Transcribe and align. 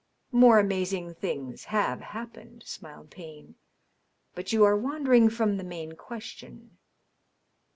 "More 0.31 0.57
amazing 0.57 1.13
things 1.13 1.65
hive 1.65 2.01
happened," 2.01 2.63
smiled 2.65 3.11
Payne." 3.11 3.53
But 4.33 4.51
you 4.51 4.63
are 4.63 4.75
wandering 4.75 5.29
from 5.29 5.57
the 5.57 5.63
main 5.63 5.91
question. 5.91 6.79